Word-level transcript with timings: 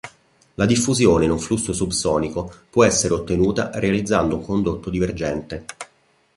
La 0.55 0.65
diffusione 0.65 1.25
in 1.25 1.29
un 1.29 1.37
flusso 1.37 1.73
subsonico 1.73 2.51
può 2.71 2.83
essere 2.85 3.13
ottenuta 3.13 3.69
realizzando 3.75 4.37
un 4.37 4.41
condotto 4.41 4.89
divergente. 4.89 5.65